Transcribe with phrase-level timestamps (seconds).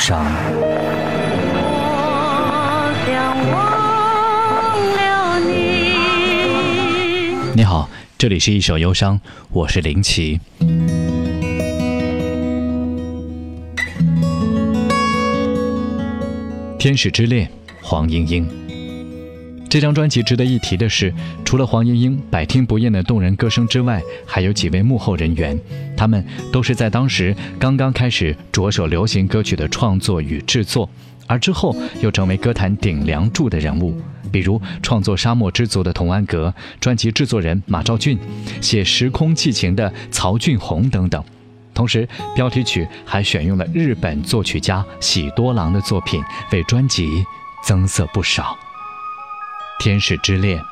[0.00, 0.24] 伤。
[1.62, 1.68] 我
[3.06, 3.12] 想
[3.52, 3.60] 忘
[4.96, 5.52] 了你。
[7.54, 9.20] 你好，这里是一首忧伤，
[9.50, 10.40] 我是林奇。
[16.78, 17.50] 天使之恋，
[17.82, 18.48] 黄莺莺。
[19.70, 25.56] 这张专辑值得一提的是，除了黄莺莺百听不厌的动人歌声之外，还有几位幕后人员，
[25.96, 30.90] 他们都是在当时刚刚开始着手流行歌曲的创作与制作，
[31.28, 33.96] 而之后又成为歌坛顶梁柱的人物，
[34.32, 38.18] 比如创作《沙漠之族》的童安格，专辑制作人马兆骏，
[38.60, 41.22] 写《时空寄情》的曹俊宏等等。
[41.72, 47.24] 同时，标题曲还选用了日本作曲家喜多郎的作品，为专辑
[47.64, 48.58] 增色不少。
[49.80, 50.62] 天使之恋。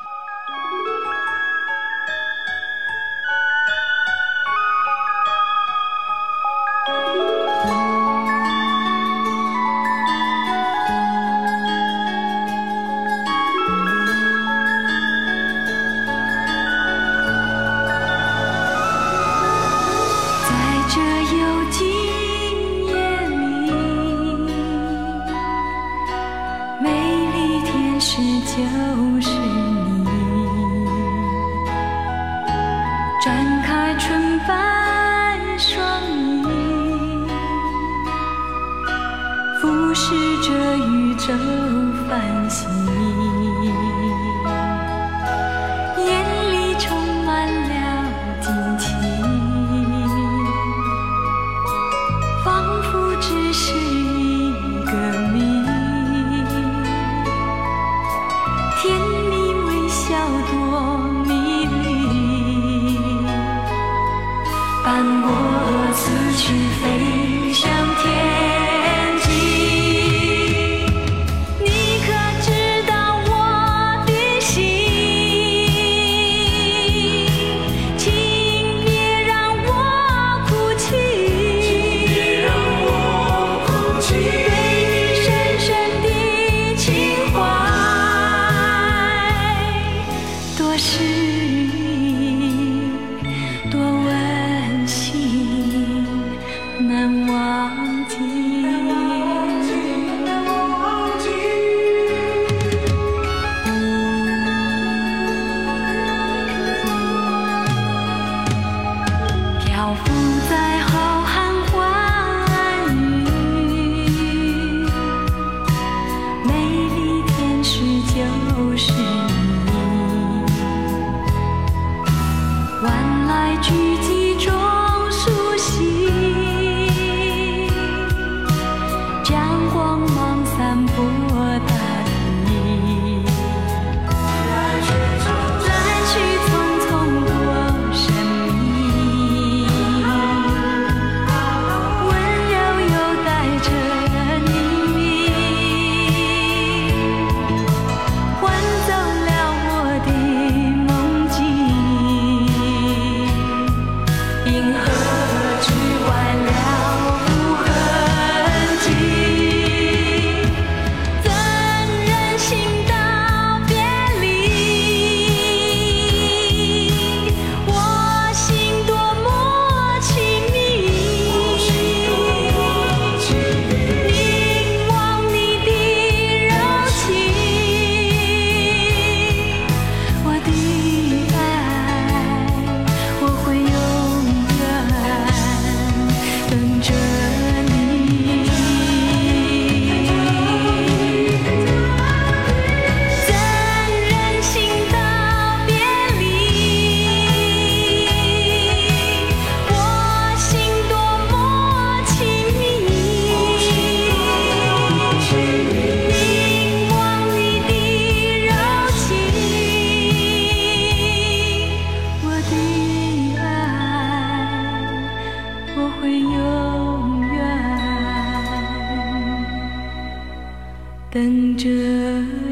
[221.11, 222.48] 等着。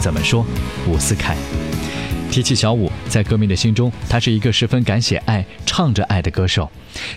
[0.00, 0.44] 怎么说？
[0.88, 1.36] 伍思凯。
[2.30, 6.64] 提起小伍，在歌迷的心中，他是一个十分敢写爱、唱着爱的歌手；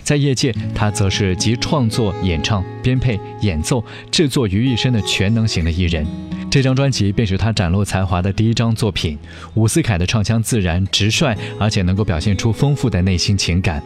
[0.02, 6.04] 在业界，他则是集创作、演唱、编配、演奏、制作于一身的全能型的艺人。
[6.50, 9.16] 这张专辑便是他展露才华的第一张作品。
[9.54, 13.80] 伍思凯的唱腔自然直率，而且能够表现出丰富的内心情感。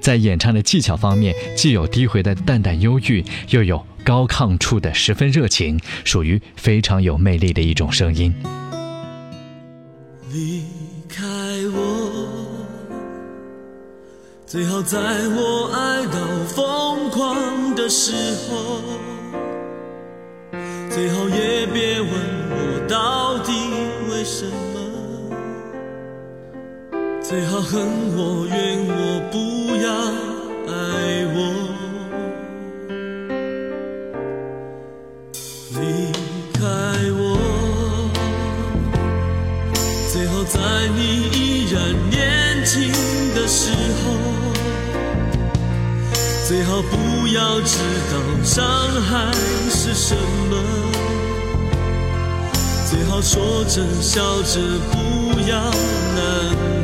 [0.00, 8.34] 在演唱的技巧方面，既有低回的淡淡忧郁，又有高亢处的十分热情，属于非常有魅力的一种声音。
[10.30, 10.62] 离
[11.08, 11.24] 开
[11.72, 11.80] 我，
[14.46, 16.18] 最好在我爱到
[16.48, 18.12] 疯狂的时
[18.46, 18.82] 候，
[20.90, 22.10] 最好也别问
[22.50, 22.54] 我
[22.86, 23.52] 到底
[24.10, 24.76] 为什么，
[27.22, 27.80] 最好恨
[28.16, 29.36] 我怨我不
[29.82, 29.88] 要
[30.72, 30.74] 爱
[47.34, 47.78] 要知
[48.12, 48.14] 道
[48.44, 48.64] 伤
[49.02, 49.32] 害
[49.68, 50.14] 是什
[50.48, 50.54] 么，
[52.88, 54.60] 最好说着笑着
[54.92, 54.94] 不
[55.40, 55.58] 要
[56.14, 56.22] 难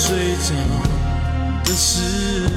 [0.00, 0.54] 睡着
[1.64, 2.47] 的时候。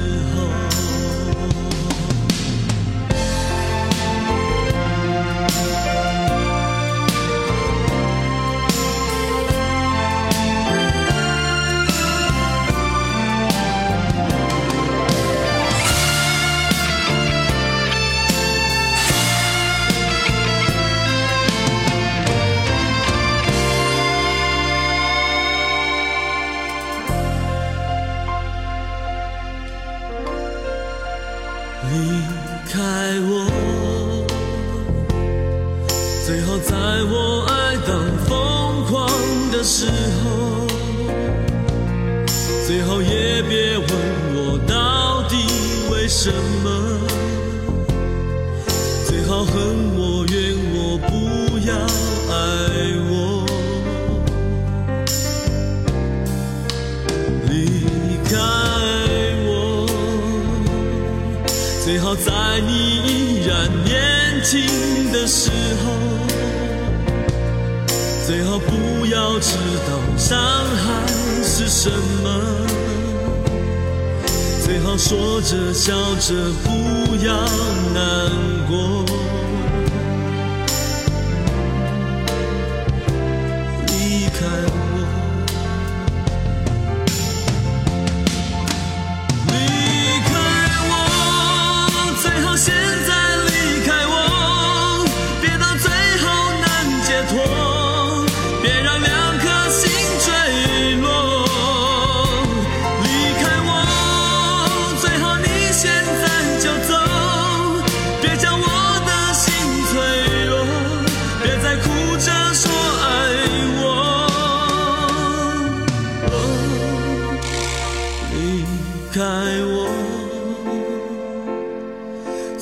[58.32, 58.38] 开
[59.44, 59.86] 我。
[61.84, 62.32] 最好在
[62.66, 62.72] 你
[63.06, 65.50] 依然年轻的时
[65.84, 65.92] 候，
[68.26, 71.06] 最好不要知道伤害
[71.44, 71.90] 是什
[72.22, 72.26] 么。
[74.64, 76.32] 最好说着笑着，
[76.64, 76.70] 不
[77.26, 77.34] 要
[77.92, 78.30] 难
[78.66, 79.01] 过。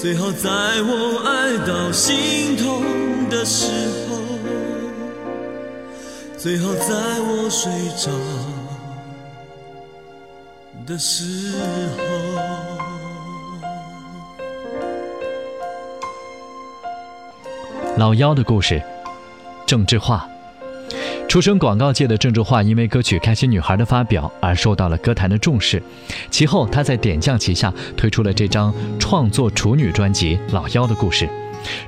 [0.00, 3.70] 最好在我爱到心痛的时
[4.08, 4.16] 候，
[6.38, 8.10] 最好在我睡着
[10.86, 11.52] 的时
[11.98, 12.00] 候。
[17.98, 18.82] 老幺的故事，
[19.66, 20.26] 郑智化。
[21.30, 25.80] 出身广告界的郑智化，因为歌曲《开心女孩》的发表而受到了歌坛的重视。
[26.28, 31.26] 其后，他在点将旗下推出了这张创作处女专辑《老妖的故事》。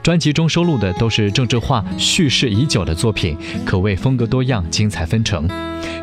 [0.02, 5.48] 专辑中收录的都是郑智化蓄势已久的作品，可谓风格多样、精彩纷呈。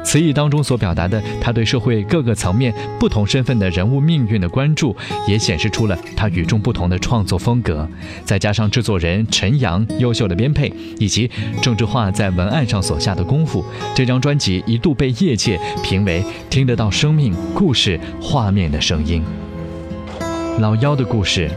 [0.03, 4.95] 词意当中所表达的他对社会各个层面、不同身份的人物命运的关注，
[5.27, 7.87] 也显示出了他与众不同的创作风格。
[8.23, 11.29] 再加上制作人陈阳优秀的编配，以及
[11.61, 19.21] 郑智化在文案上所下的功夫，这张专辑一度被业界评为听得到生命故事画面的声音。
[20.59, 21.49] 老妖的故事。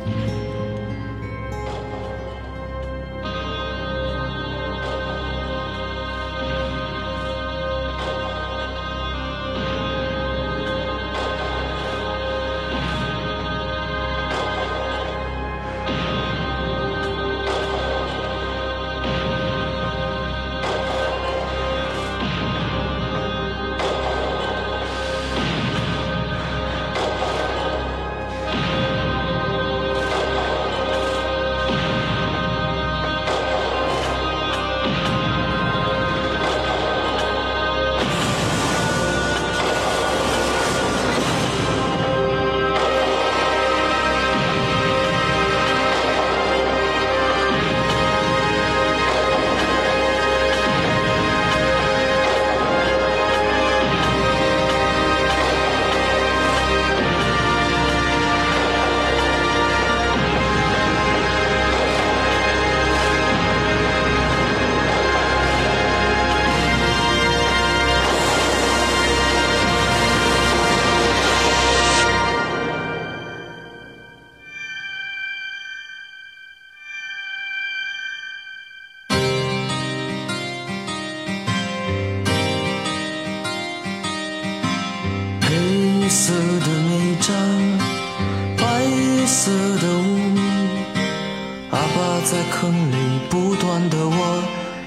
[93.73, 94.17] 不断的挖，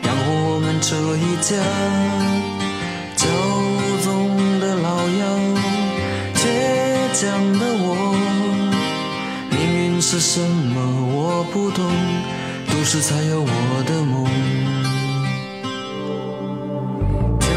[0.03, 1.57] 养活我们这一家。
[3.17, 3.25] 骄
[4.03, 5.25] 纵的老妖，
[6.35, 6.45] 倔
[7.15, 7.23] 强
[7.57, 7.87] 的我，
[9.49, 10.75] 命运是什么
[11.15, 11.83] 我不懂，
[12.69, 14.23] 都市才有我的梦。
[17.39, 17.47] 纠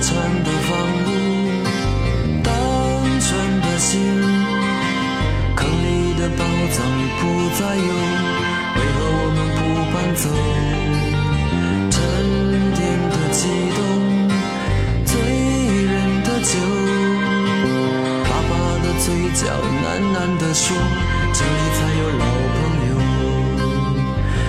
[0.00, 0.10] 缠
[0.42, 0.70] 的房
[1.04, 1.08] 屋，
[2.42, 2.48] 单
[3.20, 4.00] 纯的心，
[5.54, 6.40] 坑里的宝
[6.72, 7.22] 藏已不
[7.60, 7.92] 再有。
[8.74, 9.51] 为何我们
[10.14, 10.28] 走，
[11.90, 11.96] 沉
[12.74, 12.80] 淀
[13.10, 13.80] 的激动，
[15.04, 15.10] 醉
[15.84, 16.52] 人的酒。
[18.24, 19.40] 爸爸的嘴角
[19.82, 19.84] 喃
[20.14, 20.76] 喃地说
[21.32, 22.58] ：“这里才有老朋
[22.88, 22.92] 友。”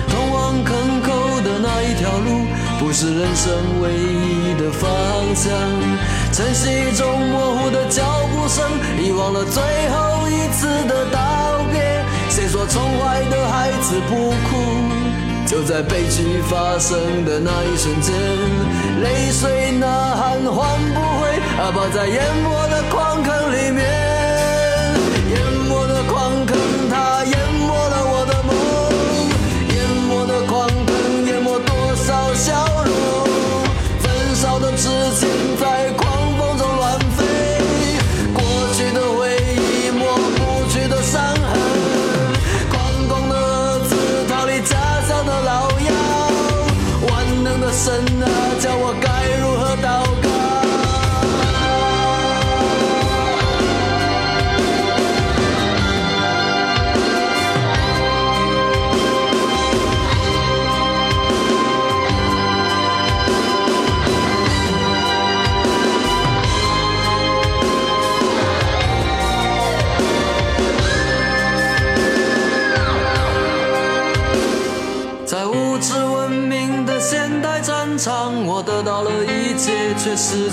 [0.08, 0.34] 通往
[0.64, 0.70] 坑
[1.02, 1.08] 口
[1.42, 2.28] 的那一条路，
[2.78, 3.44] 不是人生
[3.80, 4.82] 唯一的方
[5.34, 5.50] 向。
[6.32, 8.64] 晨曦中模糊的脚步声，
[9.02, 12.04] 遗忘了最后一次的道别。
[12.28, 14.93] 谁说宠坏的孩子不哭？
[15.54, 18.12] 就在悲剧发生的那一瞬间，
[19.00, 21.28] 泪水呐喊唤不回，
[21.62, 23.86] 阿爸在淹没的矿坑里面，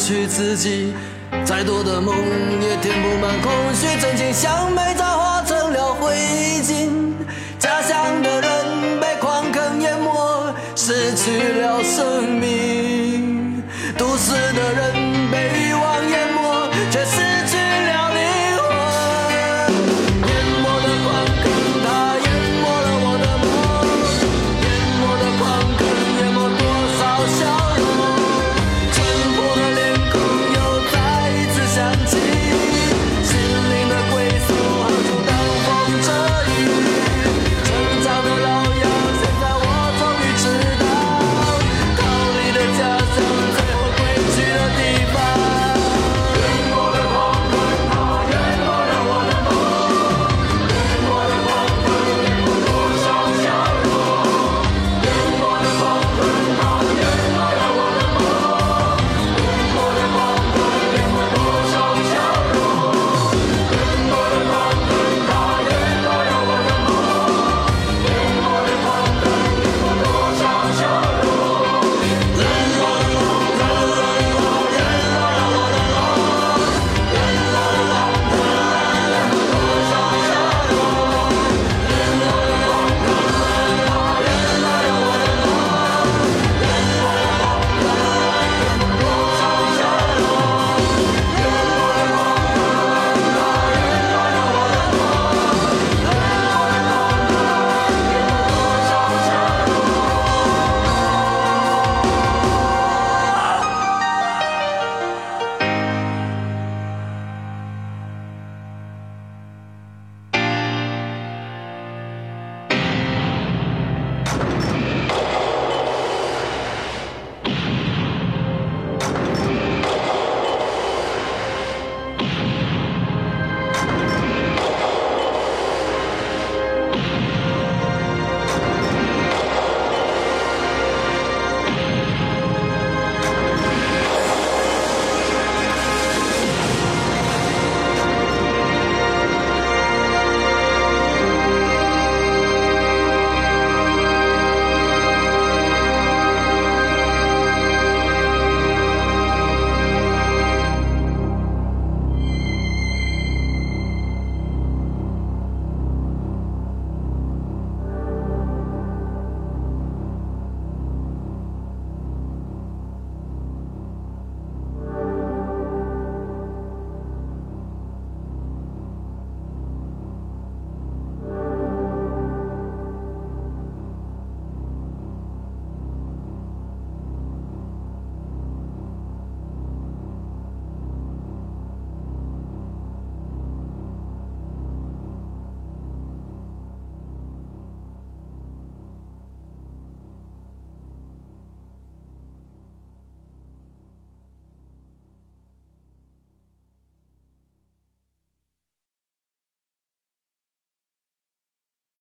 [0.02, 0.94] 去自己。
[1.46, 2.16] 再多的梦
[2.62, 6.16] 也填不满空虚，曾经像煤渣化成了灰
[6.64, 6.90] 烬。
[7.60, 12.41] 家乡的人被矿坑淹没，失去了生。